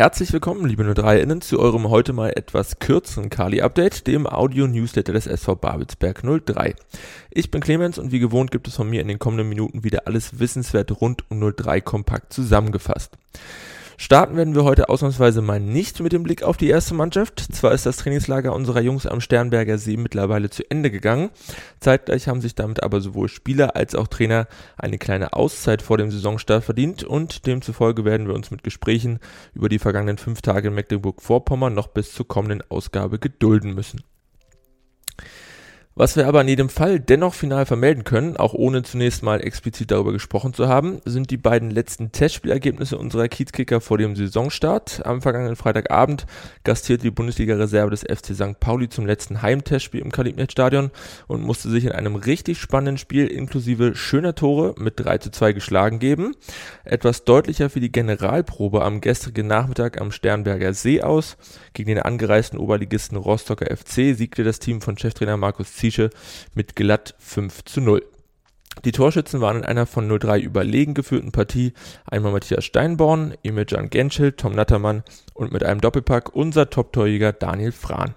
[0.00, 5.56] Herzlich willkommen, liebe 03-Innen, zu eurem heute mal etwas kürzeren Kali-Update, dem Audio-Newsletter des SV
[5.56, 6.74] Babelsberg 03.
[7.30, 10.06] Ich bin Clemens und wie gewohnt gibt es von mir in den kommenden Minuten wieder
[10.06, 13.18] alles Wissenswerte rund um 03 kompakt zusammengefasst.
[14.02, 17.38] Starten werden wir heute ausnahmsweise mal nicht mit dem Blick auf die erste Mannschaft.
[17.52, 21.28] Zwar ist das Trainingslager unserer Jungs am Sternberger See mittlerweile zu Ende gegangen.
[21.80, 24.48] Zeitgleich haben sich damit aber sowohl Spieler als auch Trainer
[24.78, 29.18] eine kleine Auszeit vor dem Saisonstart verdient und demzufolge werden wir uns mit Gesprächen
[29.52, 34.02] über die vergangenen fünf Tage in Mecklenburg-Vorpommern noch bis zur kommenden Ausgabe gedulden müssen.
[36.00, 39.90] Was wir aber in jedem Fall dennoch final vermelden können, auch ohne zunächst mal explizit
[39.90, 45.04] darüber gesprochen zu haben, sind die beiden letzten Testspielergebnisse unserer Kiezkicker vor dem Saisonstart.
[45.04, 46.24] Am vergangenen Freitagabend
[46.64, 48.58] gastierte die Bundesliga-Reserve des FC St.
[48.60, 50.90] Pauli zum letzten Heimtestspiel im Kalibnet-Stadion
[51.26, 55.52] und musste sich in einem richtig spannenden Spiel inklusive schöner Tore mit 3 zu 2
[55.52, 56.34] geschlagen geben.
[56.82, 61.36] Etwas deutlicher für die Generalprobe am gestrigen Nachmittag am Sternberger See aus.
[61.74, 66.10] Gegen den angereisten Oberligisten Rostocker FC siegte das Team von Cheftrainer Markus Ziesche
[66.54, 68.04] mit glatt 5 zu 0.
[68.84, 71.72] Die Torschützen waren in einer von 0-3 überlegen geführten Partie
[72.06, 75.02] einmal Matthias Steinborn, Emiljan Genschel, Tom Nattermann
[75.34, 78.14] und mit einem Doppelpack unser Top-Torjäger Daniel Frahn.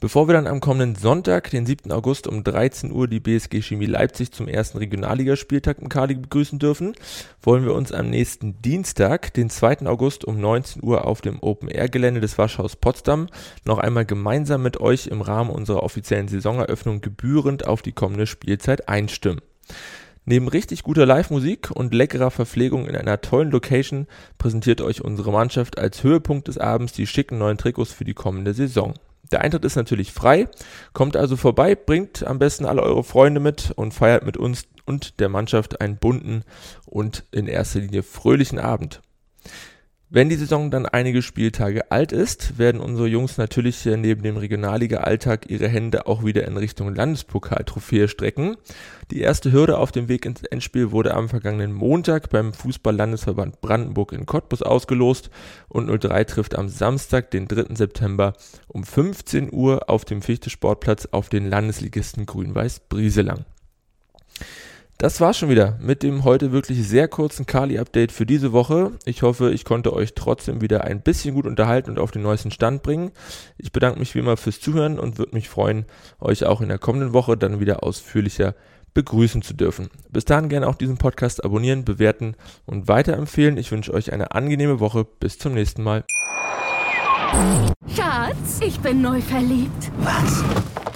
[0.00, 1.92] Bevor wir dann am kommenden Sonntag, den 7.
[1.92, 6.94] August um 13 Uhr die BSG Chemie Leipzig zum ersten Regionalligaspieltag im Kali begrüßen dürfen,
[7.42, 9.86] wollen wir uns am nächsten Dienstag, den 2.
[9.86, 13.26] August um 19 Uhr auf dem Open-Air-Gelände des Waschhaus Potsdam
[13.66, 18.88] noch einmal gemeinsam mit euch im Rahmen unserer offiziellen Saisoneröffnung gebührend auf die kommende Spielzeit
[18.88, 19.42] einstimmen.
[20.24, 24.06] Neben richtig guter Live-Musik und leckerer Verpflegung in einer tollen Location
[24.38, 28.54] präsentiert euch unsere Mannschaft als Höhepunkt des Abends die schicken neuen Trikots für die kommende
[28.54, 28.94] Saison.
[29.30, 30.48] Der Eintritt ist natürlich frei.
[30.92, 35.20] Kommt also vorbei, bringt am besten alle eure Freunde mit und feiert mit uns und
[35.20, 36.44] der Mannschaft einen bunten
[36.86, 39.02] und in erster Linie fröhlichen Abend.
[40.12, 45.48] Wenn die Saison dann einige Spieltage alt ist, werden unsere Jungs natürlich neben dem Regionalliga-Alltag
[45.48, 48.56] ihre Hände auch wieder in Richtung Landespokal-Trophäe strecken.
[49.12, 54.10] Die erste Hürde auf dem Weg ins Endspiel wurde am vergangenen Montag beim Fußball-Landesverband Brandenburg
[54.10, 55.30] in Cottbus ausgelost
[55.68, 57.76] und 03 trifft am Samstag, den 3.
[57.76, 58.32] September
[58.66, 63.44] um 15 Uhr auf dem Fichte-Sportplatz auf den Landesligisten Grün-Weiß Brieselang.
[65.00, 68.92] Das war's schon wieder mit dem heute wirklich sehr kurzen Kali-Update für diese Woche.
[69.06, 72.50] Ich hoffe, ich konnte euch trotzdem wieder ein bisschen gut unterhalten und auf den neuesten
[72.50, 73.10] Stand bringen.
[73.56, 75.86] Ich bedanke mich wie immer fürs Zuhören und würde mich freuen,
[76.20, 78.54] euch auch in der kommenden Woche dann wieder ausführlicher
[78.92, 79.88] begrüßen zu dürfen.
[80.10, 82.36] Bis dahin gerne auch diesen Podcast abonnieren, bewerten
[82.66, 83.56] und weiterempfehlen.
[83.56, 85.06] Ich wünsche euch eine angenehme Woche.
[85.06, 86.04] Bis zum nächsten Mal.
[87.96, 89.90] Schatz, ich bin neu verliebt.
[90.00, 90.44] Was?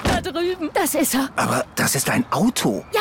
[0.04, 0.68] Da drüben.
[0.74, 1.30] Das ist er.
[1.36, 2.84] Aber das ist ein Auto.
[2.92, 3.00] Ja,